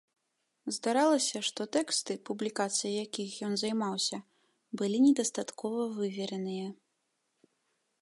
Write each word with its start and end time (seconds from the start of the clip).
Здаралася, 0.77 1.41
што 1.47 1.61
тэксты, 1.77 2.15
публікацыяй 2.31 2.97
якіх 3.05 3.29
ён 3.49 3.53
займаўся, 3.65 4.17
былі 4.83 4.97
недастаткова 5.07 5.81
вывераныя. 6.03 6.67